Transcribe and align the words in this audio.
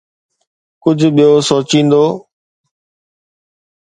ڪجهه 0.83 1.09
ٻيو 1.15 1.31
سوچيندو 1.49 2.03